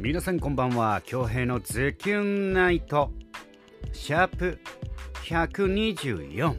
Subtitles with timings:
[0.00, 1.02] 皆さんこんばんは。
[1.06, 3.12] 恭平のズキュンナイト。
[3.92, 4.58] シャープ
[5.22, 6.56] 124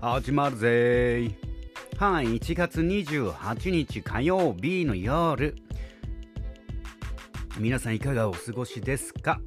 [0.00, 1.34] 始まるぜー。
[1.96, 5.54] はい1月28日火曜日の夜。
[7.58, 9.40] 皆さんいかがお過ごしですか？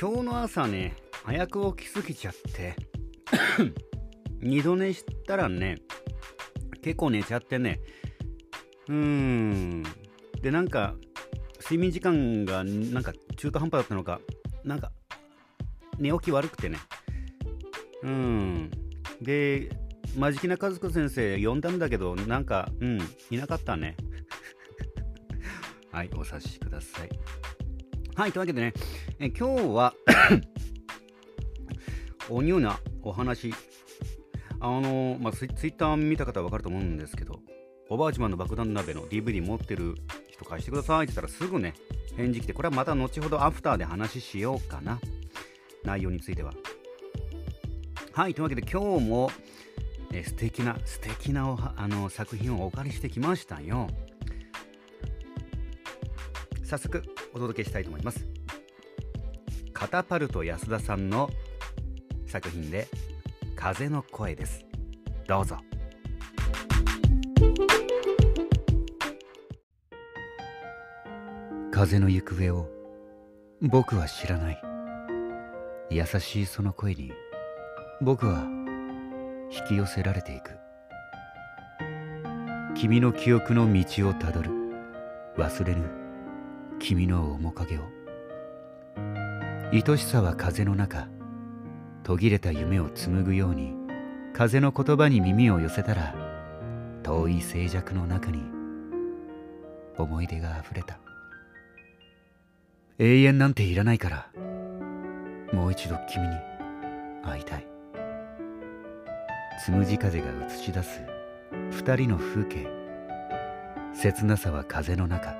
[0.00, 0.94] 今日の朝ね
[1.24, 2.76] 早く起きすぎちゃって。
[4.40, 5.78] 二度寝したらね
[6.82, 7.80] 結構寝ちゃってね。
[8.86, 9.82] うーん。
[10.44, 10.94] でなんか
[11.58, 14.20] 睡眠時間がなんか中途半端だったのか
[14.62, 14.92] なんか
[15.98, 16.76] 寝起き悪くてね。
[18.02, 18.70] うん。
[19.22, 19.70] で
[20.14, 23.96] 真面目な和子先生呼んだんだけどなんかうんいなかったね。
[25.90, 27.08] はいお察しください。
[28.14, 28.74] はいというわけでね
[29.20, 29.94] え今日は
[32.28, 33.54] おニューなお話。
[34.60, 37.40] あのまあツイツイッター見た方は分かると思うんですけど
[37.90, 39.94] おばあちまんの爆弾鍋の DVD 持ってる
[40.34, 41.04] 人貸してください。
[41.04, 41.74] って言ったらすぐね
[42.16, 45.00] 返事来てこれはまた後ほどアフターで話しようかな。
[45.84, 46.52] 内容については。
[48.12, 49.30] はいというわけで今日も、
[50.12, 53.88] え素敵な素敵なあの作品をお借りしてきましたよ。
[56.64, 58.26] 早速お届けしたいと思います。
[59.72, 61.30] カタパルト安田さんの
[62.26, 62.88] 作品で
[63.54, 64.64] 「風の声」です。
[65.26, 65.58] どうぞ。
[71.74, 72.70] 風の行方を。
[73.60, 74.62] 僕は知らない。
[75.90, 77.10] 優しいその声に
[78.00, 78.46] 僕は
[79.50, 80.52] 引き寄せられていく。
[82.76, 84.52] 君の記憶の道をたどる。
[85.36, 85.82] 忘れぬ。
[86.78, 87.80] 君の面影を。
[89.72, 91.08] 愛しさは風の中
[92.04, 93.74] 途切れた夢を紡ぐように
[94.32, 96.14] 風の言葉に耳を寄せたら
[97.02, 98.44] 遠い静寂の中に
[99.98, 101.03] 思い出があふれた。
[102.96, 104.30] 永遠なんていらないから。
[105.52, 106.36] もう一度君に
[107.24, 107.66] 会いたい。
[109.64, 111.02] つむじ風が映し出す
[111.72, 112.68] 二人の風景。
[113.94, 115.34] 切なさは風の中。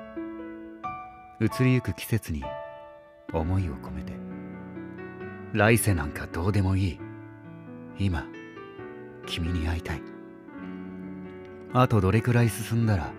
[1.39, 2.43] 移りゆく季節に
[3.31, 4.11] 思いを込めて。
[5.53, 6.99] 来世なんかどうでもいい。
[7.97, 8.25] 今
[9.25, 10.01] 君に会いたい。
[11.71, 13.13] あとどれくらい進んだら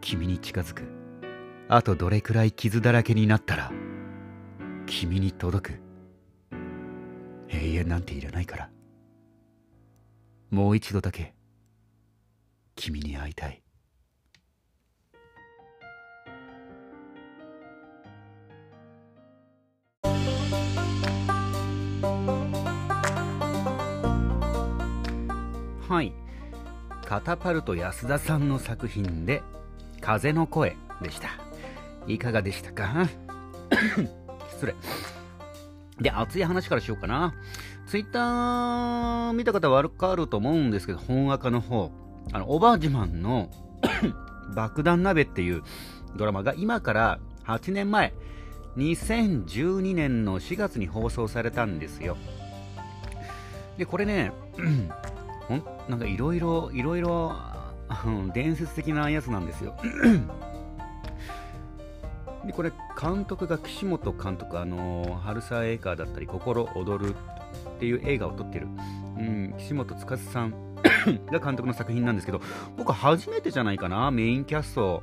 [0.00, 0.99] 君に近づく。
[1.72, 3.70] あとどれくらい傷だらけになったら
[4.86, 5.80] 君に届く。
[7.48, 8.70] 永遠なんていらないから。
[10.50, 11.32] もう一度だけ
[12.74, 13.62] 君に会いたい。
[25.88, 26.12] はい。
[27.06, 29.44] カタパルト安田さんの作品で
[30.02, 31.39] 「風の声」でした。
[32.06, 33.08] いかがでしたか？
[34.52, 34.74] 失礼。
[36.00, 37.34] で熱い話からしようかな。
[37.86, 41.90] ツイッター見た方はわかると思うんですけど本赤の方。
[42.32, 43.50] あのおばあ自慢の
[44.54, 45.62] 爆弾鍋っていう
[46.16, 48.12] ドラマが今から8年前
[48.76, 52.16] 2012年の4月に放送されたんですよ。
[53.78, 54.32] でこれね
[55.48, 57.34] ほんなんかいろいろいろいろ
[58.32, 59.74] 伝説的なやつなんですよ。
[62.46, 68.66] でこれ監督が岸本監督あの春沢映画だったり心躍るっていう映画を撮ってる、
[69.18, 70.74] うん、岸本司さん
[71.30, 72.40] が監督の作品なんですけど
[72.76, 75.02] 僕初めてじゃないかなメインキャスト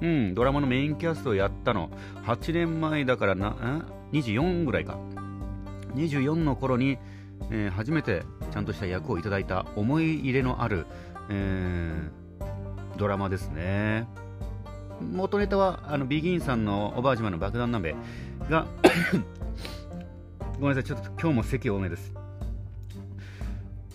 [0.00, 1.90] うん、ドラマのメインキャストをやったの。
[2.24, 4.98] 8年前だからな24ぐらいか。
[5.94, 6.98] 24の頃に、
[7.50, 8.22] えー、初めて
[8.52, 10.86] ちゃんとした役をいただいた思い入れのある、
[11.30, 14.06] えー、ドラマですね。
[15.00, 17.94] 元ネタはあのビギンさんのおばあちまの爆弾鍋
[18.48, 18.66] が
[20.60, 22.12] ごめんなさいちょっと今日も席多めです。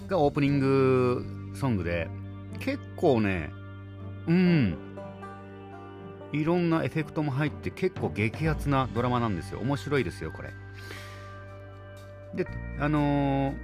[0.07, 1.25] がオープニング
[1.55, 2.07] ソングで
[2.59, 3.51] 結構ね
[4.27, 4.77] うん。
[6.31, 9.59] いろんなエフェクトも入って結構激アツなドラマなんですよ。
[9.59, 10.49] 面白いですよこれ。
[12.33, 12.47] で
[12.79, 13.55] あのー、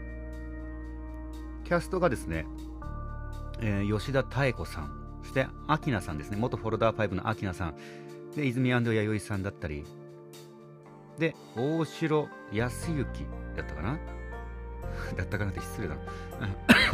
[1.64, 2.46] キャストがですね、
[3.62, 4.99] えー、吉田妙子さん。
[5.30, 6.38] そしてアキナさんですね。
[6.38, 7.76] 元フォルダー5のアキナさん。
[8.36, 9.86] で泉弥生さんだったり。
[11.20, 14.00] で大城康之だったかな？
[15.16, 16.02] だったかなって失礼だな。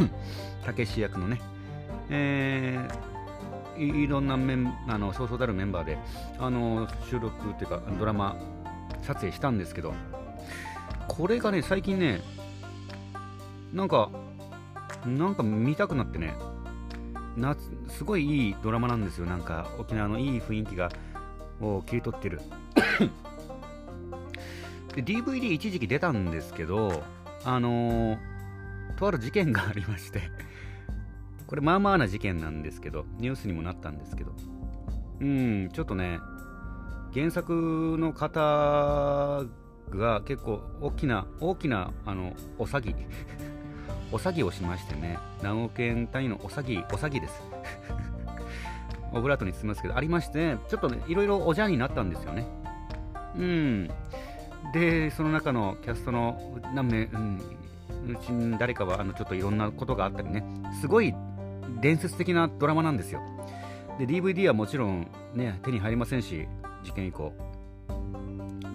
[0.66, 1.40] たけし役のね。
[2.10, 5.96] えー、いろんなメンあのそうそうたるメンバーで
[6.38, 8.36] あの収録っていうかドラマ
[9.00, 9.94] 撮影したんですけど。
[11.08, 12.20] これがね最近ね
[13.72, 14.10] なんか
[15.06, 16.34] なんか見たくなってね。
[17.36, 19.26] 夏すごいいいドラマなんですよ。
[19.26, 20.90] なんか沖縄のいい雰囲気が
[21.60, 22.40] を切り取ってる。
[24.94, 27.02] で DVD 一時期出たんですけど
[27.44, 28.18] あのー、
[28.96, 30.30] とある事件がありまして
[31.46, 34.32] これまあまあな事件なんですけどニュースにもなったんですけど。
[35.20, 36.18] うんちょっとね
[37.14, 39.44] 原作の方
[39.90, 42.94] が結構大きな大きなあのお詐欺
[44.12, 47.42] お詐欺をしましてね何億円単位のお詐欺お詐欺です。
[49.12, 52.46] オブラートに包みますけどありましてちょっとねいろいろおじゃんになったんですよね。
[53.36, 53.90] うん。
[54.72, 57.40] でその中のキャストの何名、うん、
[58.08, 60.44] うちに誰かはあのちょっといろんなことがあったりね
[60.80, 61.14] すごい
[61.80, 63.20] 伝説的なドラマなんですよ。
[63.98, 66.46] で DVD はもちろんね手に入りませんし
[66.82, 67.32] 事件以降。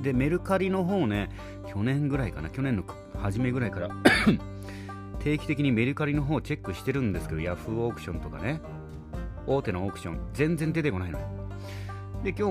[0.01, 1.29] でメルカリの方ね
[1.71, 2.83] 去年ぐらいかな去年の
[3.21, 3.89] 初めぐらいから
[5.23, 8.59] 定期的にメルカリの方をチェックしてるんですけどヤフーオークションとかね。
[9.45, 10.19] 大手のオークション。
[10.33, 11.19] 全然出てこないの
[12.23, 12.47] で今日う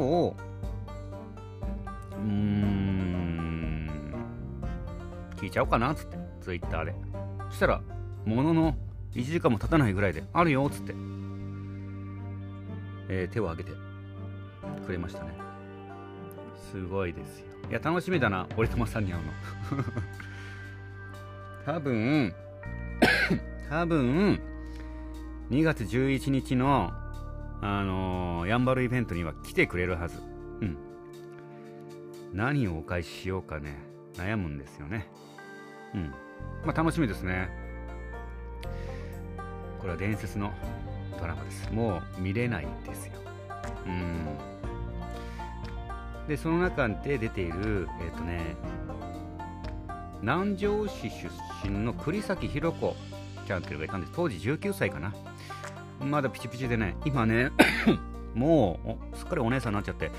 [2.16, 3.90] ーん
[5.36, 6.94] 聞いちゃおうかなっつってツイッターで。
[7.50, 7.82] そしたら
[8.24, 8.76] ものの
[9.14, 10.94] 1時間も経たないぐらいであるよっつって、
[13.08, 13.76] えー、手を挙げて
[14.86, 15.32] くれましたね。
[16.70, 17.46] すごいですよ。
[17.68, 19.32] いや楽しみだな俺とさんに会うの。
[21.74, 22.32] 多分
[23.70, 24.40] 多分
[25.50, 26.90] 2月11日の
[27.62, 30.18] あのー、ヤンバルイベントには来てくれるはず。
[30.60, 30.78] うん。
[32.32, 33.76] 何をお返ししようかね。
[34.14, 35.10] 悩むんですよね。
[35.94, 36.14] うん。
[36.64, 37.50] まあ楽しみですね。
[39.78, 40.52] これは伝説の
[41.18, 41.70] ドラマです。
[41.70, 43.12] もう見れないですよ。
[43.86, 44.38] うん。
[46.28, 48.56] でその中で出ているえっ、ー、とね
[50.22, 51.28] 南城市出
[51.64, 52.94] 身の栗崎弘子
[53.46, 54.12] ちゃんっていうのがいたんです。
[54.14, 55.14] 当時19歳かな。
[56.04, 56.96] まだピチピチでね。
[57.04, 57.50] 今ね
[58.34, 60.10] もうすっかりお姉さんになっちゃって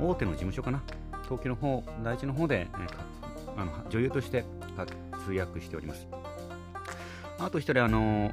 [0.00, 0.82] 大手の事務所かな。
[1.24, 2.70] 東京の方第一の方で、ね、
[3.56, 4.44] あの女優として
[4.76, 6.06] 活躍しております。
[7.38, 8.32] あと一人あの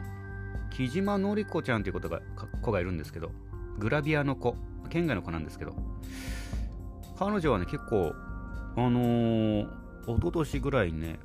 [0.71, 2.21] 木島典子ちゃんという子が
[2.61, 3.31] 子がいるんですけど
[3.77, 4.55] グラビアの子
[4.89, 5.75] 県外の子なんですけど
[7.17, 8.13] 彼女はね結構
[8.77, 9.67] あのー、
[10.07, 11.19] 一昨年ぐらいね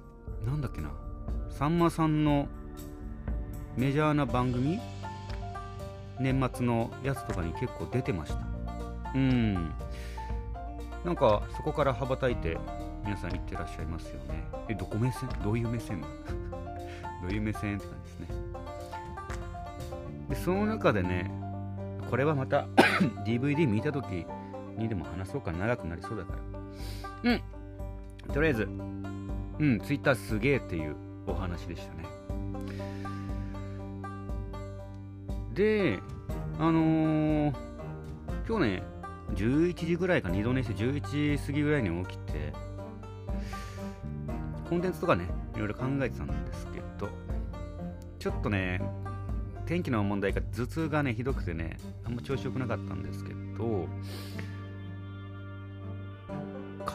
[0.44, 0.90] なんだっけな
[1.50, 2.48] さんまさんの
[3.76, 4.78] メジャーな番組
[6.18, 8.38] 年末のやつとかに結構出てました。
[9.14, 9.54] うん。
[11.04, 12.58] なんかそこから羽ばたいて
[13.04, 14.44] 皆さん行ってらっしゃいますよね。
[14.68, 15.28] えどこ目線？
[15.44, 16.00] どういう目線？
[17.22, 17.76] どういう目線？
[17.76, 18.26] って感じですね。
[20.30, 21.30] でその中でね
[22.10, 22.66] これはまた
[23.26, 24.26] DVD 見た時
[24.76, 26.32] にでも話そうか長くなりそうだか
[27.24, 27.30] ら。
[27.30, 27.42] うん。
[28.32, 28.68] とりあえず
[29.58, 30.96] うん Twitter すげえっていう
[31.26, 32.06] お話でしたね。
[35.54, 35.98] で
[36.58, 37.54] あのー、
[38.46, 38.82] 今日ね
[39.34, 42.52] 11時ぐらいか二度寝して11時過ぎぐらいに起きて
[44.68, 47.08] コンテンツとかねいろいろ考えてたんですけど
[48.18, 48.82] ちょっとね
[49.66, 53.88] 天気の問題が頭痛がねひどくてねあんま調子良くなかったんですけど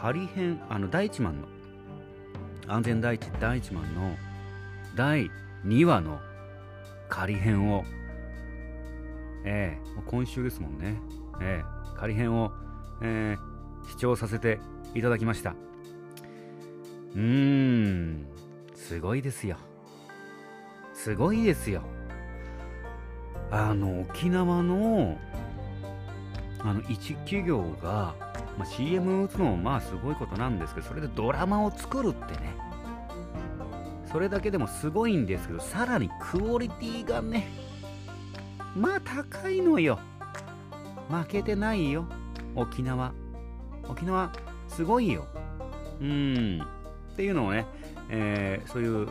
[0.01, 1.47] 仮編あの第一マンの
[2.65, 4.17] 安全第一第一マンの
[4.95, 5.29] 第
[5.63, 6.19] 2話の
[7.07, 7.83] 仮編を
[9.45, 10.99] ええー、今週ですもんね、
[11.39, 12.51] ええー、仮編を、
[13.03, 14.59] えー、視聴させて
[14.95, 15.53] いただきました。
[17.13, 18.25] うーん
[18.73, 19.57] すごいですよ。
[20.95, 21.83] すごいですよ。
[23.51, 25.19] あの沖縄の
[26.59, 32.55] あの一企業が、まあ、CM 打つのもまあすごいことなんですけどそれでドラマを作るってね。
[34.11, 37.47] それだけでもすごいんですけどさらにクオリティがね
[38.75, 39.99] まあ高いのよ。
[41.09, 42.05] 負けてないよ。
[42.55, 43.13] 沖縄。
[43.87, 44.31] 沖縄
[44.67, 45.27] すごいよ。
[46.01, 46.61] うん。
[47.13, 47.65] っていうのをね、
[48.09, 49.07] えー、そういう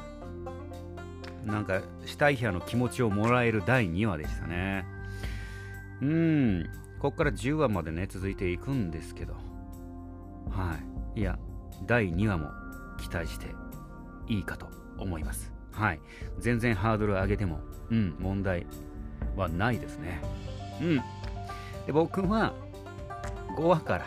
[1.44, 4.86] なんか死体派の気持ちをもらえる第2話でしたね。
[6.02, 6.70] うん。
[7.00, 9.32] ここから10話までね続いていくんですけど。
[10.50, 10.76] は
[11.16, 11.20] い。
[11.20, 11.38] いや
[11.86, 12.50] 第2話も
[13.00, 13.46] 期待して
[14.28, 15.50] いいかと思います。
[15.72, 16.00] はい。
[16.38, 18.66] 全然ハードル上げてもうん問題
[19.34, 20.20] はないですね。
[20.82, 20.96] うん。
[21.86, 22.52] で僕は
[23.56, 24.06] 5話から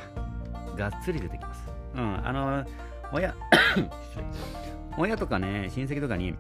[0.78, 1.68] がっつり出てきます。
[1.96, 2.64] うんあの
[3.12, 3.36] 親
[4.98, 6.36] 親 とかね親戚とかに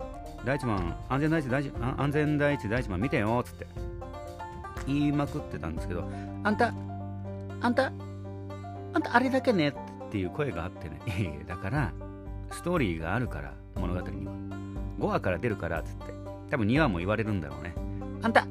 [0.46, 3.66] 第一番安全第一第一安全第一第一番見てよっつって。
[4.88, 6.10] 言いまくってたんですけど
[6.44, 6.74] あんた
[7.62, 7.92] あんた
[8.94, 9.74] あんたあれだけねっ
[10.12, 11.44] ていう声があってね。
[11.48, 11.92] だから
[12.52, 14.34] ストーリーがあるから物語には。
[15.00, 16.14] 5話から出るからっつって。
[16.52, 17.74] 多分2話も言われるんだろうね。
[18.22, 18.46] あんた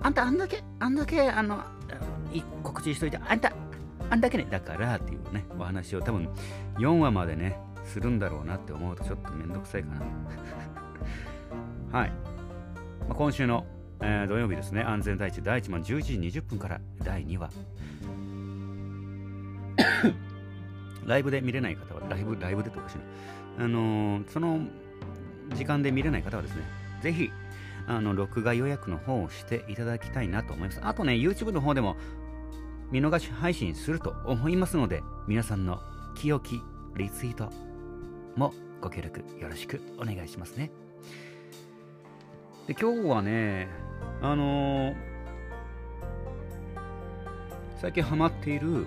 [0.00, 1.60] あんたあんだけ、あんだけ、あの、
[2.62, 3.52] 告知しといて、あんた、
[4.10, 6.28] あんだけね、だからっていうね、お話を多分
[6.78, 10.02] 4話までね、するんだろうなって思うとちょっとめんどくさいかな。
[11.98, 12.10] はい。
[12.10, 12.16] ま
[13.10, 13.66] あ、今週の、
[14.00, 17.50] えー、土曜日ですね、安全第一第1問11時20分から第2話。
[21.06, 24.60] ライブで見れない方は、ライブ、ライブでとかしなあのー、その
[25.54, 26.62] 時間で見れない方はですね、
[27.00, 27.30] ぜひ、
[27.86, 30.80] あの、録画予約の方をしていただきたいなと思います。
[30.82, 31.96] あとね、YouTube の方でも
[32.90, 35.80] 見逃し配信すると思いますので、皆さんの
[36.14, 36.60] 清き
[36.96, 37.50] リツイート
[38.36, 40.70] もご協力よろしくお願いしますね。
[42.68, 43.66] で、今日はね、
[44.20, 44.94] あのー、
[47.80, 48.86] 最近ハマっている、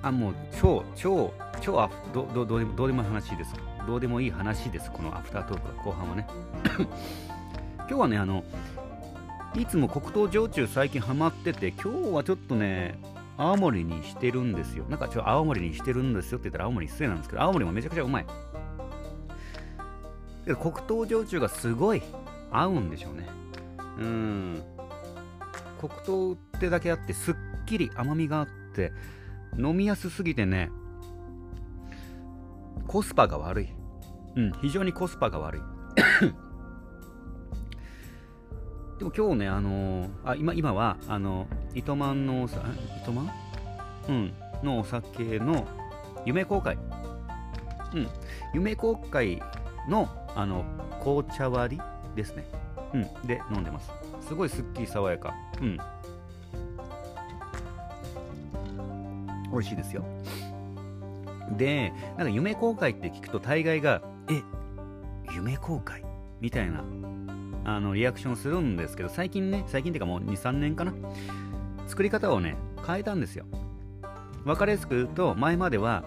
[0.00, 3.54] あ、もう超、超、超アどどどうでもどうでもいい話です。
[3.86, 6.26] どうでもいい話です、このアフタートークは後半はね。
[7.86, 8.42] 今日はね、あの、
[9.54, 12.98] いつも黒糖焼酎最近ハマってて、今日はちょっとね、
[13.36, 14.86] 青森にしてるんですよ。
[14.88, 18.26] なんかちょ青森にしてるんですよって言ったら青森失礼なんですけど、青森もめちゃくちゃうまい。
[20.46, 22.02] 黒糖焼酎がすごい
[22.50, 23.28] 合うんでしょうね。
[23.98, 24.62] うん。
[25.78, 27.34] 黒糖ってだけあってすっ
[27.66, 28.92] きり甘みがあって
[29.58, 30.70] 飲みやすすぎてね
[32.90, 33.68] コスパが悪い。
[34.36, 35.60] うん、非常にコスパが悪い。
[38.98, 42.62] でも今日ね、あのー、あ今今は、あの、糸満のさ、
[43.00, 43.30] 糸満？
[44.08, 44.32] うん、
[44.64, 45.68] のお酒の
[46.26, 46.76] 夢公開。
[47.94, 48.08] うん、
[48.54, 49.40] 夢公開
[49.88, 50.64] の、あの、
[51.00, 51.82] 紅茶割り
[52.14, 52.44] ですね。
[52.92, 53.90] うん、で飲んでます。
[54.26, 55.34] すごいすっきり爽やか。
[55.60, 55.78] うん。
[59.52, 60.04] 美味しいですよ。
[61.56, 64.42] で、なんか夢公開って聞くと大概が、え、
[65.34, 66.04] 夢公開？
[66.40, 66.82] みたいな
[67.64, 70.94] あのリアクションするんですけど、最近ね、最近っていうかもう2、3年かな、
[71.86, 73.44] 作り方をね、変えたんですよ。
[74.44, 76.04] 分かりやすく言うと、前までは、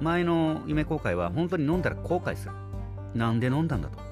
[0.00, 2.54] 前の夢公開は本当に飲んだら後悔する。
[3.14, 4.09] なんで飲んだんだと。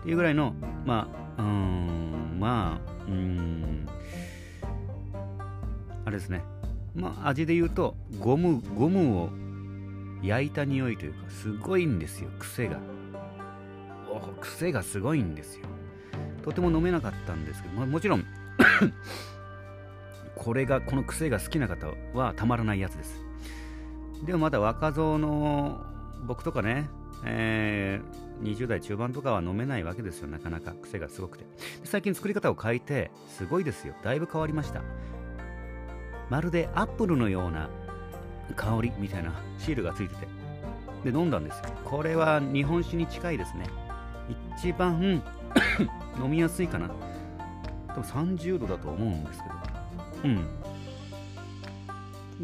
[0.00, 0.54] っていうぐらいの、
[0.84, 3.86] まあ、うーん、まあ、うーん、
[6.04, 6.42] あれですね。
[6.94, 9.30] まあ、味で言うと、ゴム、ゴムを
[10.22, 12.78] 焼いた匂いというか、すごいんですよ、癖が。
[14.40, 15.66] 癖がすごいんですよ。
[16.42, 18.24] とても飲めなかったんですけど、ももちろん
[20.34, 23.20] これが、この癖が好きな方はたまらないやつです。
[24.24, 25.84] でもまだ若造の
[26.26, 26.88] 僕とかね、
[27.24, 31.44] えー、20代中盤とかは飲めないわけですよ、なかなか癖がすごくて。
[31.84, 34.82] 最近作り方を変えて、すごいですよ、だいぶ変わりました。
[36.30, 37.68] まるでアップルのような
[38.56, 40.28] 香りみたいな シールがついてて、
[41.04, 41.64] で、飲んだんですよ。
[41.84, 43.66] これは日本酒に近いですね。
[44.56, 45.22] 一番
[46.22, 46.90] 飲みやすいかな。
[47.88, 49.54] 多分30度だと思うんですけど。
[50.24, 50.46] うん。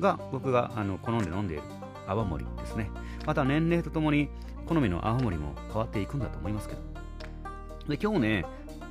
[0.01, 1.63] が、僕があの好んで飲んでいる
[2.07, 2.91] 泡盛ですね。
[3.27, 4.29] また年齢とともに
[4.67, 6.81] 好みの泡盛も変わっていくんだと思いますけど。
[7.89, 8.47] で、今日ね、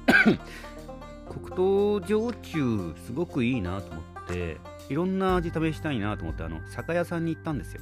[1.44, 4.58] 黒糖焼酎すごくいいなと思って、
[4.90, 7.82] いろんな味試したいなと思って、あの、酒屋さんに行ったんですよ。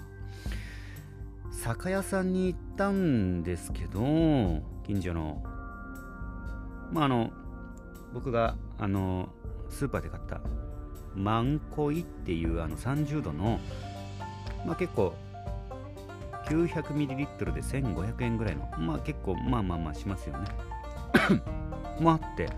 [1.52, 4.00] 酒屋さんに行ったんですけど、
[4.84, 5.44] 近所の、
[6.92, 7.32] まあ、あの、
[8.14, 9.30] 僕が、あの、
[9.70, 10.42] スーパーで買った、
[11.16, 13.60] マンコイっていうあの30度の、
[14.66, 15.14] まあ、結構
[16.54, 20.48] 900ml で1500円ぐらいの、まあ結構まあまあまあしますよね。
[22.00, 22.50] もあって、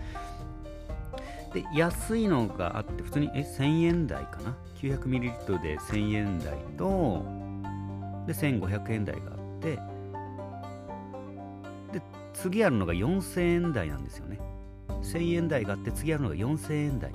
[1.52, 7.24] で、安いのがあって、普通にえ1000円台かな ?900ml で1000円台と、
[8.26, 9.76] で、1500円台があって、
[11.92, 12.02] で、
[12.34, 14.38] 次あるのが4000円台なんですよね。
[15.02, 17.12] 1000円台があって、次あるのが4000円台。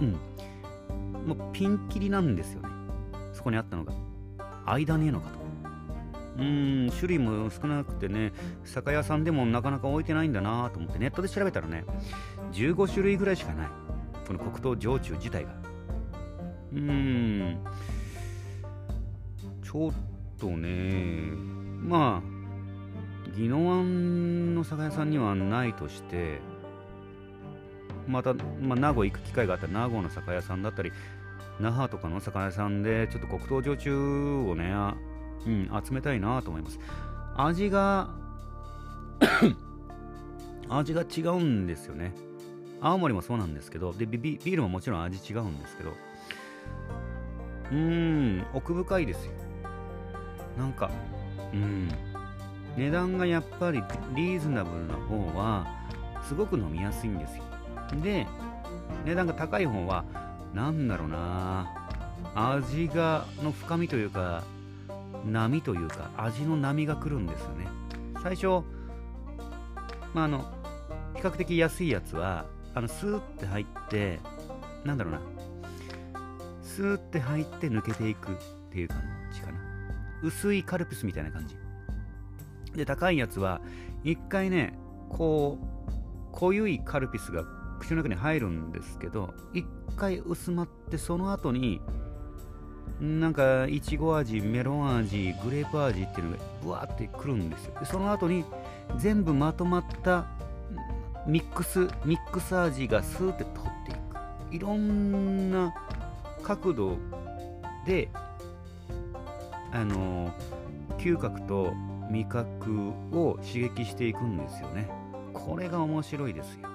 [0.00, 0.12] うん。
[1.26, 2.68] もうピンキリなんですよね。
[3.32, 3.92] そこにあったのが。
[4.66, 5.45] 間ねえのかと。
[6.38, 8.32] うん、種類も少なくてね、
[8.64, 11.84] 酒屋さんでもなかなか置いてないんだなと思ってネットで調べたらね、
[12.52, 13.68] 15種類ぐらいしかない。
[14.26, 15.50] この黒糖焼酎自体が。
[16.74, 17.58] うん、
[19.62, 19.92] ちょっ
[20.38, 21.30] とね、
[21.82, 22.36] まあ、
[23.36, 26.40] 宜野湾の酒屋さんにはないとして、
[28.06, 30.92] また、まあ、名護行く機会があったら名護の酒屋さんだったり、
[31.60, 34.74] 那覇とかの酒屋さんでちょっと黒糖焼酎をね、
[35.46, 36.78] うん、集めたいなと思います。
[37.36, 38.10] 味が
[40.68, 42.14] 味が違うんですよね。
[42.80, 47.76] 青森もそうなんですけど、でビビールももちろん味違うんですけど、うー
[48.40, 49.32] ん、奥深いですよ。
[50.58, 50.90] なんか、
[51.52, 51.88] うん、
[52.76, 53.82] 値段がやっぱり
[54.14, 55.66] リーズナブルな方は、
[56.22, 57.44] すごく飲みやすいんですよ。
[58.02, 58.26] で、
[59.04, 60.04] 値段が高い方は
[60.54, 61.72] 何だろうな
[62.34, 64.42] 味がの深みというか
[65.26, 67.66] 波というか味の波が来るんですよね。
[68.22, 68.64] 最初
[70.14, 70.44] まああの
[71.14, 74.20] 比較的安いやつはあのスーって入って
[74.84, 75.20] なんだろうな。
[76.62, 78.34] スーって入って抜けていくっ
[78.70, 79.02] ていう感
[79.32, 79.58] じかな。
[80.22, 81.56] 薄いカルピスみたいな感じ。
[82.74, 83.60] で高いやつは
[84.04, 84.78] 一回ね
[85.08, 85.66] こう
[86.32, 87.44] 濃ゆいカルピスが
[87.80, 89.64] 口の中に入るんですけど一
[89.96, 91.80] 回薄まってその後に
[93.00, 97.78] なんかいちご味メロン味グレープ味っていうのがブワーってくるんですよ。
[97.78, 98.44] でその後に
[98.96, 100.26] 全部まとまった
[101.26, 104.54] ミックスミックス味がスーって取っていく。
[104.54, 105.74] いろんな
[106.42, 106.96] 角度
[107.84, 108.08] で
[109.72, 110.32] あの
[110.96, 111.74] 嗅覚と
[112.10, 114.88] 味覚を刺激していくんですよね。
[115.34, 116.68] これが面白いですよ。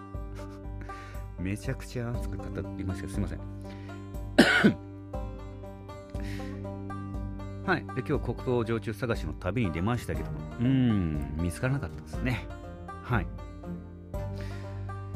[1.40, 2.44] めちゃくちゃ熱く語
[2.78, 3.61] りましたすいません。
[7.66, 7.86] はい。
[7.96, 12.48] で今日黒糖焼酎探しの旅に出ましたけどうーん見つからなかったですね。
[13.04, 13.28] はい。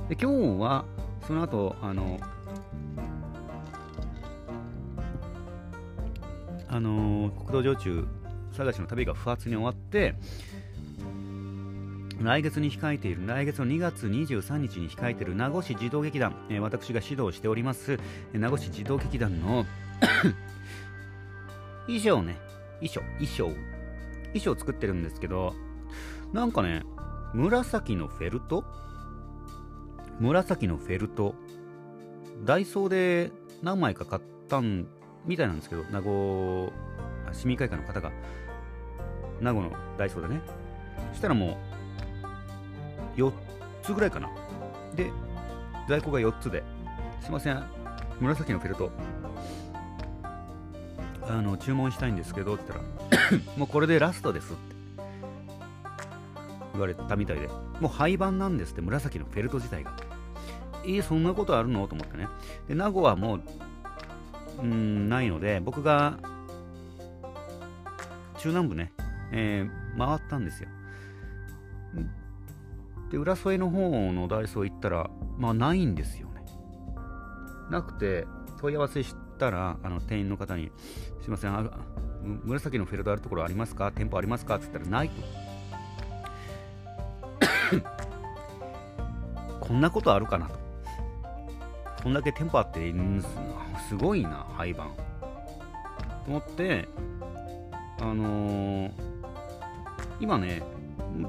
[0.10, 0.86] で今日は
[1.26, 2.20] その後あの
[6.68, 8.06] あの国道焼酎
[8.52, 10.16] 探しの旅が不発に終わって
[12.22, 18.00] 来月に控えている来月の2月23日に控えている名護市児童劇団、えー、私が指導しております
[18.34, 19.66] 名護市児童劇団の
[21.88, 22.38] 衣装ね。
[22.82, 23.50] 衣装衣装。
[24.34, 25.54] 衣装作ってるんですけど
[26.34, 26.84] なんかね
[27.34, 28.64] 紫のフェルト？
[30.20, 31.36] 紫のフェルト。
[32.44, 33.32] ダイソーで
[33.64, 34.88] 何枚か買ったん
[35.26, 36.72] みたいなんですけど名護
[37.32, 38.12] 市民会館の方が。
[39.42, 40.42] 名護のダイソーでね。
[41.12, 41.58] そしたらも
[43.18, 43.32] う4
[43.84, 44.30] つぐらいかな。
[44.96, 45.12] で
[45.88, 46.64] 在庫が4つで。
[47.22, 47.64] すいません。
[48.20, 48.92] 紫のフェルト。
[51.28, 54.76] あの注文したいんですけどって言ったら もうこれでラストですって。
[56.76, 57.48] 言われたみたいで。
[57.80, 59.94] もう廃盤なんですって紫のフェルト自体が。
[60.84, 61.88] えー、そんなことあるの？
[61.88, 62.28] と思ってね。
[62.68, 63.42] で名護はもう
[64.62, 66.18] うんないので僕が
[68.38, 68.94] 中南部ね、
[69.32, 70.70] えー、回ったんですよ。
[73.10, 76.46] で浦添の方のダイソー行ったらまあないんですよね。
[77.70, 78.26] なくて
[78.60, 80.72] 問い合わせしたらあの店員の方に
[81.22, 81.64] 「すいませんあ
[82.44, 83.92] 紫のフェルトあるところありますか？
[83.92, 85.22] 店舗ありますか?」って言ったら「ない」と
[89.68, 90.60] こんなことあるかなと。
[92.04, 93.20] こんだけ店舗あってん
[93.90, 94.92] すごいな廃盤。
[96.26, 96.88] と思って
[98.00, 98.92] あのー、
[100.20, 100.62] 今ね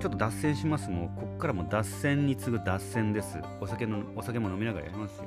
[0.01, 0.91] ちょっと脱線します。
[0.91, 3.39] もうこっからも脱線に次ぐ脱線です。
[3.61, 5.25] お酒のお酒も飲みながらやりますよ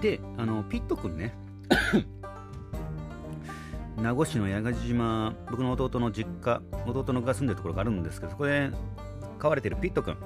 [0.00, 1.34] であのピット君ね。
[3.96, 8.70] 名護市の八ヶ島僕の弟の実家弟のが住んでるところがあるんですけどそこで
[9.38, 10.16] 飼われてるピット君。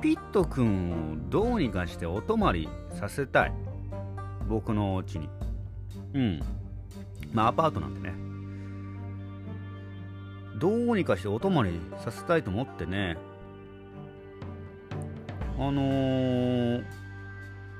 [0.00, 3.52] ピット君をどうにかしてお泊まりさせたい。
[4.48, 5.28] 僕のお家に。
[6.14, 6.40] うん。
[7.32, 8.14] まあアパートなんでね。
[10.58, 13.16] どうにかしてお泊まりさせたいと思ってね。
[15.58, 16.84] あのー、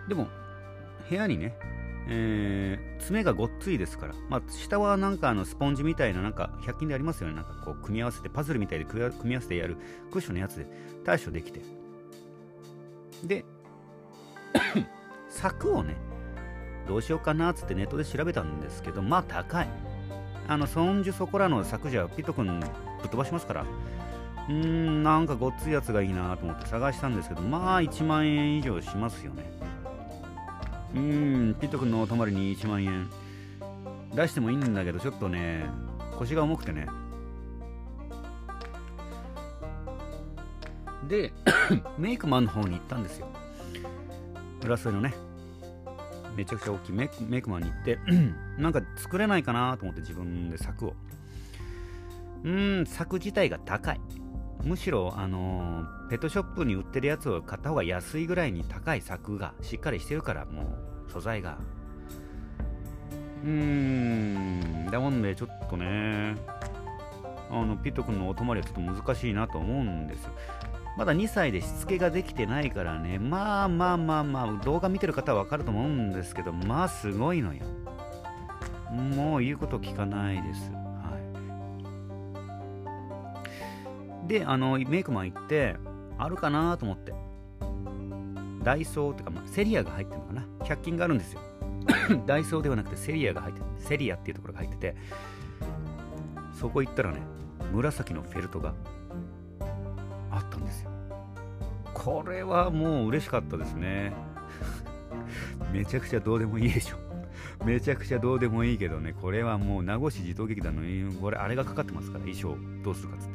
[0.08, 0.26] でも
[1.08, 1.56] 部屋にね
[2.10, 9.76] えー、爪がごっついですから、まあ、下はなんかあのスポンジみたいな、なんか100均でありますよね、なんかこう組み合わせて、パズルみたいで組み合わせてやる
[10.10, 10.66] クッションのやつで
[11.04, 11.60] 対処できて。
[13.24, 13.44] で、
[15.28, 15.96] 柵をね、
[16.86, 19.68] どうしようかなっつってネットで調べたんですけど、まあ高い。
[20.48, 22.70] あの、ソンジュそこらの柵じゃピット君ぶっ
[23.02, 23.66] 飛ばしますから、
[24.48, 29.57] うーん、なんかごっついやつがいいなと思って探したんですけど、まあ1万円以上しますよね。
[30.94, 33.10] うん、ピット君のお泊まりに1万円
[34.14, 35.66] 出してもいいんだけど、ちょっとね、
[36.16, 36.86] 腰が重くてね。
[41.08, 41.32] で、
[41.98, 43.28] メイクマンの方に行ったんですよ。
[44.64, 45.14] 浦添のね、
[46.36, 47.98] めちゃくちゃ大きいメイクメイクマンに行って、
[48.58, 50.94] なんか作れないかなと思って自分で柵を。
[52.44, 54.00] うーん、柵自体が高い。
[54.64, 60.62] むしろ、あのー、ペットショップに売ってるやつを買った方が安いぐらいに高い柵がしっかりしてるから、も
[61.08, 61.58] う、素材が。
[63.44, 66.36] うーん、だもんで、ちょっとね、
[67.50, 70.28] あの、ピット君のお泊まりはちょっと難しいなと思うんです。
[70.96, 77.64] まだ2歳でしつけができてないからね、まあまあまあまあ、動画見てる方はわかると思うんですけど、まあすごいのよ。
[78.90, 81.18] もう言うこと聞かないですは
[84.24, 84.28] い。
[84.28, 85.76] であのメイクマン行って
[86.18, 87.14] あるかなと思って。
[88.64, 90.42] ダイソーってか、まあ、セリアが入ってるのかな。
[90.64, 91.40] 100均があるんですよ。
[92.26, 94.96] ダイソーではなくてセリアが入ってセリアっていうところが入ってて。
[96.58, 97.20] そこ行ったらね
[97.72, 98.74] 紫のフェルトが
[100.30, 100.90] あったんですよ。
[101.94, 104.12] これはもう嬉しかったですね。
[105.72, 106.96] めちゃくちゃどうでもいいでしょ。
[107.64, 113.34] めちゃくちゃどうでもいいけどねこれはもう名護市児童劇団のこれあれがかかってますから衣装どうするかっつって。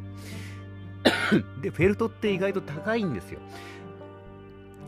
[1.62, 3.40] でフェルトって意外と高いんですよ。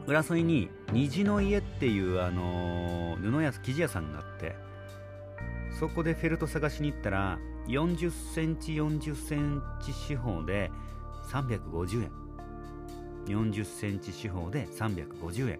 [0.08, 4.56] 浦添に虹の家っていうあのー、布屋生地屋さんがあって
[5.80, 10.72] そこでフェルト探しに行ったら40センチ40センチ四方で
[11.32, 12.12] 350円。
[13.26, 15.60] 40センチ四方で350円。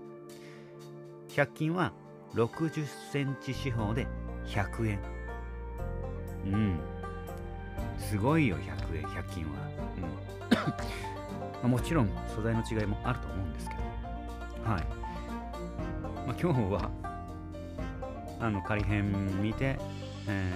[1.30, 1.92] 100均は
[2.36, 4.08] 60センチ四方で
[4.46, 5.00] 100円。
[6.46, 6.80] うん。
[7.98, 9.52] すごいよ100円100均は、
[9.98, 10.45] うん。
[11.64, 13.82] もちろん素材の違いもあると思うんですけど。
[14.66, 14.84] はい、
[16.28, 16.90] まあ、今日は
[18.40, 19.78] あの仮編見て、
[20.28, 20.52] え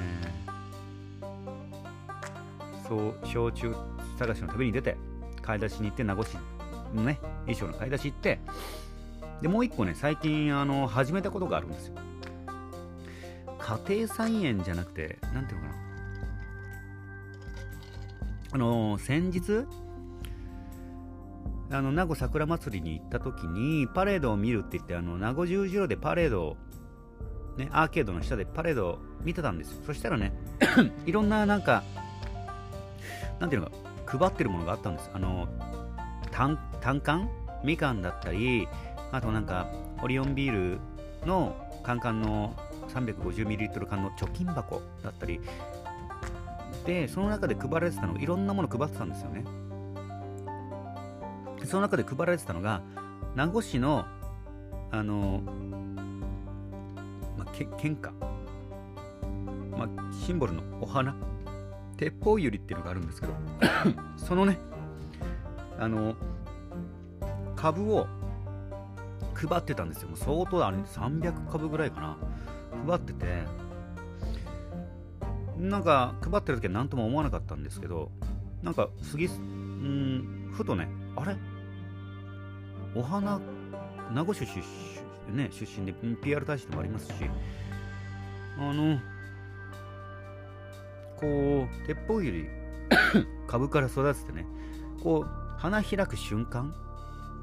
[1.22, 3.76] ー、そう焼酎
[4.17, 4.98] 探しの旅に出て
[5.41, 6.36] 買い出しに行って名護市
[6.93, 8.39] のね衣装の買い出し行って
[9.41, 11.95] でもう一個ね最近あの始めたことがあるんですよ。
[13.60, 15.80] 家庭菜園じゃなくて何ていうのかな。
[18.52, 19.67] あの先日
[21.71, 26.58] あの名護桜祭りに行った時にパレードを見るって言ってあの名護十字路でパレードを
[27.58, 29.84] ねアーケードの下でパレードを見てたんですよ。
[29.86, 30.34] そしたらね
[31.05, 31.84] いろんななんか
[33.39, 35.12] なんていうのか配ってるものがあったんです。
[35.13, 35.47] あの
[36.32, 36.58] 単
[37.01, 37.29] 缶
[37.63, 38.67] みかんだったり
[39.12, 39.67] あとなんか
[40.01, 42.55] オリオンビールのカンカンの
[42.88, 45.39] 350ml 缶の貯金箱だったり。
[46.86, 49.43] でその中で配られてたのいろんなもの配ってたんですよね。
[51.69, 52.82] その中で配られてたのが
[53.36, 54.05] 名護市の
[54.91, 55.41] あの、
[57.38, 58.12] まあ、け献花、
[59.77, 59.89] まあ、
[60.25, 61.15] シンボルのお花
[61.95, 63.34] 鉄砲ゆりっていうのがあるんですけど
[64.17, 64.58] そのね
[65.77, 66.15] あの
[67.55, 68.08] 株を
[69.36, 70.10] 配ってたんですよ。
[70.10, 72.17] もう相当あれ300株ぐらいかな。
[72.88, 73.43] 配ってて、
[75.58, 78.12] なんか配ってる時は何とも思わなかったんですけど、
[78.63, 81.38] なんか杉、んふとね、あれ？
[82.99, 83.39] お花、
[84.12, 84.59] 名護市出
[85.29, 87.13] 身,、ね、出身で PR 大使でもありますし、
[88.57, 88.99] あの、
[91.15, 92.47] こう、鉄砲ゆり
[93.47, 94.45] 株から育ててね、
[95.01, 96.73] こう、花開く瞬間、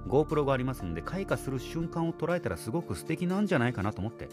[0.09, 4.29] GoPro がありますので開花する瞬間を捉えたらすごく素敵なんじゃないかなと思って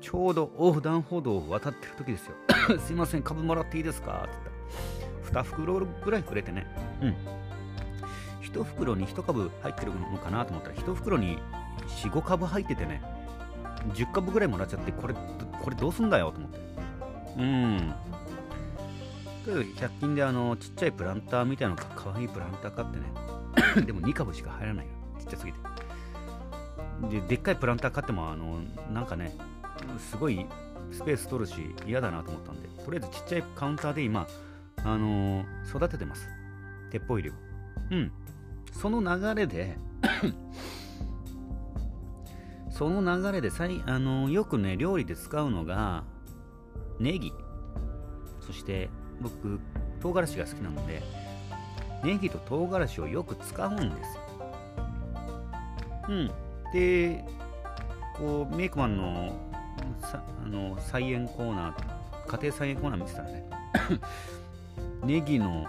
[0.00, 2.34] ちょうど横断歩道を渡ってる時ですよ。
[2.80, 4.26] すいません株もらっていいですか？
[4.26, 4.30] って
[5.20, 6.66] 言ったら2袋ぐらいくれてね
[7.02, 7.14] うん
[8.54, 11.38] 1袋に1株入ってるのかなと思ったら1袋に
[12.02, 13.02] 45株入っててね
[13.94, 16.58] 10株ぐらいもらっちゃってこれこれどうすんだよと思って
[17.38, 17.94] うん
[19.44, 23.24] 100均であのちっちゃいプランターみたいなのかかわいいプランター買ってね
[23.86, 24.92] でも2株しか入らないよ。
[25.18, 25.58] ちっちゃすぎて。
[27.10, 28.60] で、でっかいプランター買っても、あの、
[28.92, 29.34] なんかね、
[29.98, 30.46] すごい
[30.90, 34.26] スペース取るし嫌だなと思ったんで、とりあえずちっちゃいカウンターで今、
[34.76, 36.28] あのー、育ててます。
[36.90, 37.34] 鉄砲入れを。
[37.90, 38.12] うん。
[38.74, 39.78] その流れで
[42.70, 46.02] その流れでさい、あの、よくね、料理で使うのが、
[46.98, 47.32] ネギ。
[48.40, 49.60] そして、僕、
[50.00, 51.02] 唐辛子が好きなので、
[52.02, 54.18] ネギと唐辛子をよく使うんです。
[56.08, 56.30] うん。
[56.72, 57.24] で、
[58.18, 59.32] こう、メイクマンの
[60.00, 63.48] さあの菜園コーナー、家庭菜園コーナー見てたらね、
[65.04, 65.68] ネギの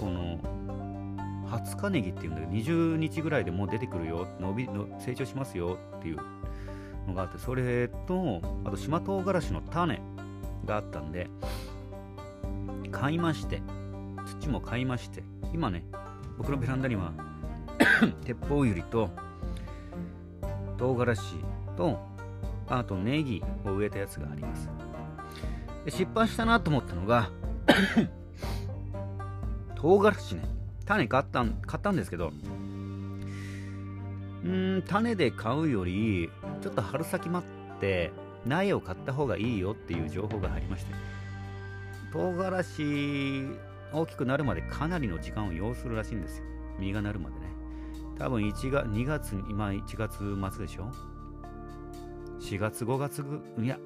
[0.00, 0.38] この
[1.50, 6.16] 20日ネギっていうんだけど、20日ぐらいでもう出てくるよ、伸びの成長しますよっていう
[7.06, 10.00] のがあって、それと、あと島唐辛子の種
[10.64, 11.28] があったんで、
[12.90, 13.62] 買いまして、
[14.40, 15.84] 土も買いまして、今ね、
[16.40, 17.12] 僕のベランダには
[18.24, 19.10] 鉄砲ゆりと
[20.78, 21.22] 唐辛子
[21.76, 21.98] と
[22.66, 24.70] あとネギを植えたやつがあります。
[25.84, 27.30] で失敗したなと思ったのが
[29.76, 30.59] 唐辛子ね。
[30.90, 32.32] 種買ったん買ったんですけど
[34.44, 38.10] うん種で買うよりちょっと春先待って
[38.44, 40.92] 苗を買った方がいいよっていう情報が入りまして
[42.12, 46.44] 唐辛子大きくなるまでかなりの時間を要するらしいんですよ。
[46.80, 47.46] 実がなるまでね。
[48.18, 50.18] 多分1月、2月、今1月
[50.56, 50.90] 末でしょ
[52.40, 53.24] ?4 月、5月、
[53.58, 53.78] いや、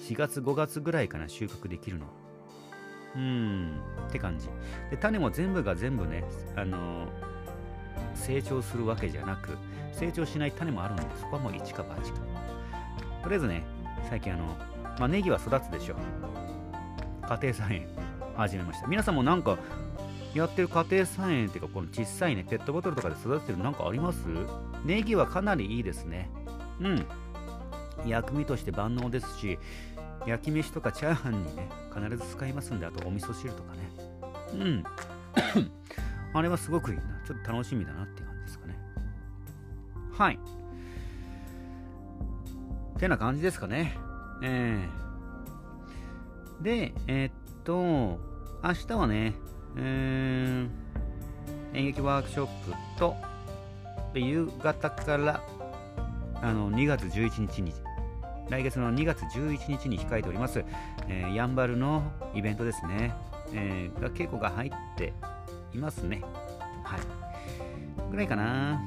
[0.00, 2.06] 4月、5月ぐらいかな、収穫できるの。
[3.16, 3.80] うん。
[4.08, 4.48] って感じ。
[4.90, 6.24] で種も全部が全部ね
[6.56, 7.06] あの
[8.14, 9.56] 成長するわけじゃなく
[9.92, 12.18] 成長しない種もあるんでそこはもう一か八か。
[13.22, 13.64] とりあえずね
[14.08, 14.44] 最近あの、
[14.98, 15.96] まあ、ネギは育つでしょ。
[17.28, 17.88] 家庭菜園
[18.36, 18.86] 始めました。
[18.86, 19.58] 皆さんもなんか
[20.34, 24.18] やってる家庭菜園っていうかこの小さいねペットボトルとかで育ててるなんかあります？
[24.84, 26.28] ネギはかなりいいですね。
[26.80, 27.06] うん。
[28.04, 29.58] 薬味として万能ですし
[30.26, 33.78] 焼き飯とかチャーハンにね必ず使いますんであとお味噌汁とかね。
[34.52, 34.84] うん。
[36.32, 37.02] あれはすごくいいな。
[37.26, 38.78] ちょっと楽しみだなって感じですかね。
[40.12, 40.38] はい。
[42.98, 43.96] てな感じですかね。
[44.42, 47.32] えー、でえー、っ
[47.64, 47.74] と
[48.62, 49.34] 明日はね
[49.76, 53.16] えー、演劇ワークショップと
[54.14, 55.42] 夕方から
[56.40, 57.72] あの2月11日に
[58.50, 60.64] 来月の2月11日に控えております、
[61.08, 62.02] えー、やんばるの
[62.34, 63.14] イベントですね、
[63.52, 65.12] えー、が稽古が入って
[65.74, 66.22] いますね。
[66.84, 67.00] はい。
[68.10, 68.80] ぐらいかな。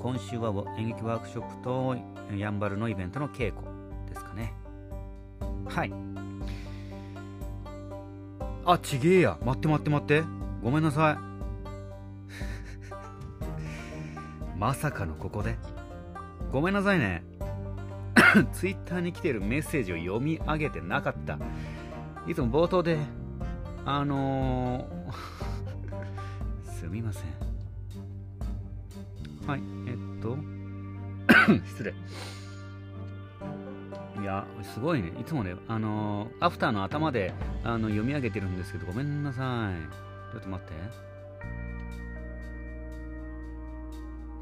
[0.00, 1.96] 今週は演劇ワークショップと
[2.36, 3.66] やんばるのイベントの稽古
[4.08, 4.52] ですかね。
[5.66, 5.92] はい。
[8.64, 9.38] あちげえや。
[9.44, 10.22] 待って待って待って。
[10.62, 11.18] ごめんなさい。
[14.58, 15.56] まさかのここで。
[16.52, 17.24] ごめんなさいね。
[18.52, 21.38] ツイッターに来てるメッセージを読み上げてなかった。
[22.26, 22.98] いつも冒頭で、
[23.84, 27.24] あのー、 すみません。
[29.46, 30.36] はい、えっと、
[31.64, 31.94] 失礼。
[34.20, 35.12] いや、すごいね。
[35.18, 37.32] いつもね、あのー、アフターの頭で
[37.64, 40.32] あの読み上げてるんですけど、ごめんなさい。
[40.32, 40.74] ちょっと待って。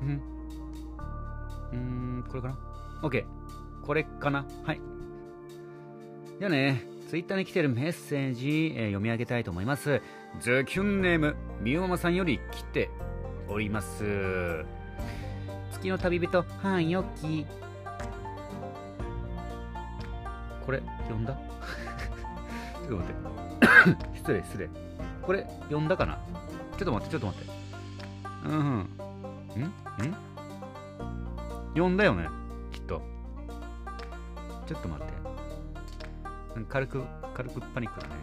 [0.03, 0.37] うん
[1.73, 2.59] うん、これかな
[3.03, 3.36] ?OK。
[3.87, 4.45] これかな？
[4.65, 4.81] はい。
[6.41, 10.03] ではね、ツイッターに来てるメッセージ、えー、読み上げたいと思います。
[10.41, 12.91] ズキュンネーム、みおママさんより来て
[13.49, 14.65] おります。
[15.73, 17.47] 月の旅人、はんよき。
[20.65, 21.33] これ、読んだ？
[22.89, 23.15] ちょっと待っ
[23.95, 24.19] て。
[24.19, 24.69] 失礼、失礼。
[25.23, 26.19] これ、読んだかな？
[26.77, 27.51] ちょっと待って、ちょっと待って。
[28.47, 28.63] うん、うん。
[28.65, 28.69] ん？
[28.75, 28.87] ん？
[31.75, 32.29] 読んだよね。
[34.67, 35.13] ちょっと待って。
[36.69, 37.03] 軽く、
[37.35, 38.15] 軽くパニックだね。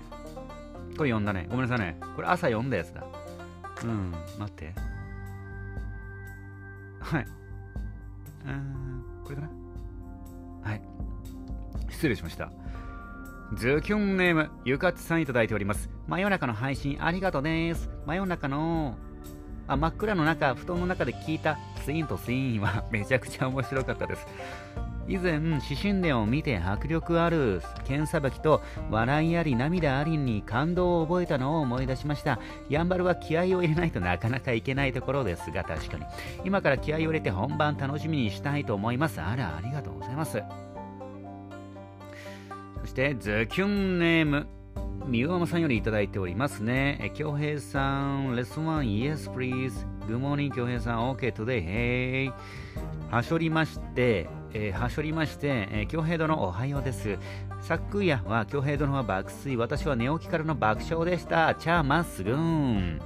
[0.97, 1.47] これ読んだね。
[1.49, 1.99] ごめんなさいね。
[2.15, 3.03] これ朝読んだやつだ。
[3.83, 4.73] うん、待って。
[6.99, 7.27] はい。
[8.45, 9.49] うん、これかな？
[10.69, 10.81] はい。
[11.89, 12.51] 失礼しました。
[13.55, 15.89] ズキュンネーム、ゆかつさんいただいております。
[16.07, 17.89] 真夜中の配信ありがとうです。
[18.05, 18.97] 真夜中の、
[19.67, 24.25] あ、真っ暗の中、布団の中で聞いたスインとスインはめちゃくちゃ面白かったです。
[25.07, 32.39] 以前、死神伝を見て迫力ある剣さばきと笑いあり涙ありに感動を覚えたのを思い出しました。
[32.69, 36.05] やんばるは気合を入れないとなかなかいけないところですが、確かに。
[36.45, 39.19] 今から気合を入れて本番楽しみにしたいと思います。
[39.19, 40.41] あら、ありがとうございます。
[42.81, 44.47] そして、ズキュンネーム。
[45.05, 46.97] みゆままさんよりいただいておりますね。
[47.01, 49.85] え、京平さん、レッスン1、Yes, please.
[50.07, 51.11] Good morning, 京平さん。
[51.11, 51.61] OK, today.
[51.65, 52.33] Hey.
[53.11, 57.17] はしょりまして、えー、はしょりまして、えー、京平殿おはようです。
[57.61, 61.55] 昨夜は京平殿は爆睡、私は寝起きからの爆笑でした。
[61.55, 63.01] チャーまっすぐん。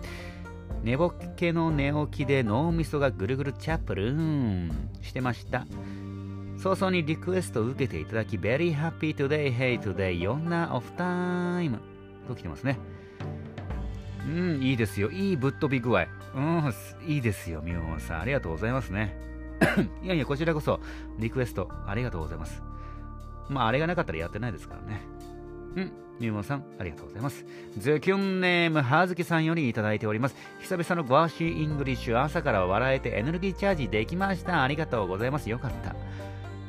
[0.83, 5.65] 寝ぼけの寝起きで脳みそがぐるぐるチャップルーンしてました。
[6.57, 11.79] 早々にリクエストを受けていただき、Very happy today, hey today, ヨンナオフタイム
[12.27, 12.77] と来てますね。
[14.27, 15.10] うん、いいですよ。
[15.12, 16.07] いいぶっ飛び具合。
[16.36, 16.73] うん、
[17.07, 18.19] いいですよ、みおさん。
[18.21, 19.15] ありがとうございますね。
[20.04, 20.80] いやいや、こちらこそ、
[21.20, 22.62] リクエストありがとうございます。
[23.50, 25.02] まあ、あれがなかったらやってないですからね。
[25.76, 27.46] うん、入門さん、ありがとうございます。
[27.78, 30.36] ズキュンネーム、はずきさんよりいただいております。
[30.60, 34.63] 久々のゴアシーイングリッシュ、朝から笑えてエネルギーチャージできました。
[34.63, 35.50] ありがとうございます。
[35.50, 35.96] よかった。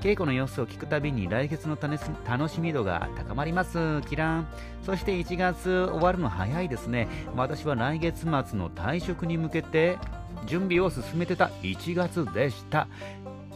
[0.00, 4.00] 稽古の様子を聞くたびに来月の楽しみ度が高まります。
[4.02, 4.46] キラン。
[4.84, 7.08] そして1月終わるの早いですね。
[7.34, 9.98] 私は来月末の退職に向けて
[10.46, 12.86] 準備を進めてた1月でした。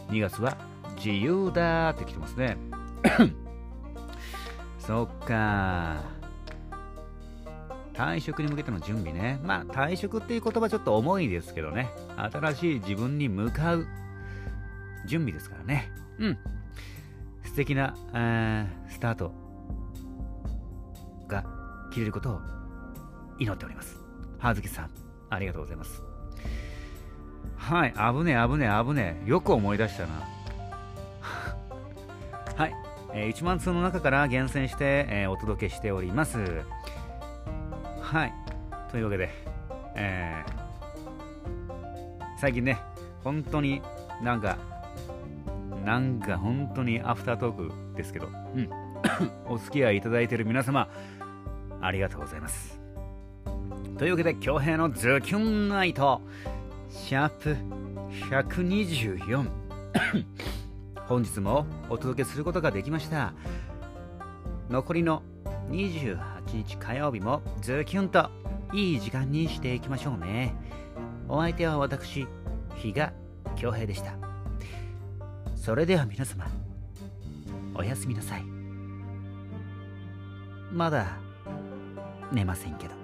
[0.09, 0.57] 2月は
[0.97, 2.57] 自由だって来てますね。
[4.79, 6.01] そっか。
[7.93, 9.39] 退職に向けての準備ね。
[9.43, 11.89] まあ、退職っていう言葉ちょっと重いですけどね。
[12.17, 13.87] 新しい自分に向かう
[15.05, 16.02] 準備ですからね。
[16.19, 16.37] うん。
[17.43, 17.95] 素敵な、
[18.89, 19.31] スタート
[21.27, 21.45] が
[21.93, 22.41] 切れることを
[23.39, 23.99] 祈っております。
[24.39, 24.91] 葉月さん、
[25.29, 26.01] ありがとうございます。
[27.55, 29.29] はい、危ねえ、危ねえ、危ねえ。
[29.29, 30.27] よく思い出したな。
[32.57, 32.93] はい。
[33.15, 36.39] えー、1万通の中から厳選して、えー、お届けしております
[38.01, 38.33] はい
[38.91, 39.29] というわけで、
[39.95, 42.79] えー、最近ね
[43.23, 43.81] 本当に
[44.21, 44.57] なんか
[45.83, 48.69] なんか本当にアフタートークですけど、うん、
[49.47, 50.87] お付き合いいただいている皆様
[51.81, 52.79] ありがとうございます。
[53.97, 56.21] というわけで恭平のズキュンナイト
[56.89, 57.57] シャープ
[58.29, 59.49] 124
[61.07, 63.33] 本日もお届けすることができました。
[64.69, 65.21] 残りの
[65.69, 66.17] 28
[66.53, 68.29] 日火曜日もズキュンと
[68.73, 70.55] いい時間にしていきましょうね。
[71.27, 72.27] お相手は私
[72.75, 73.13] 比嘉
[73.55, 74.22] 恭平でした
[75.63, 76.45] それでは皆様
[77.73, 78.43] おやすみなさい。
[80.73, 81.17] まだ
[82.33, 83.02] 寝ませんけど。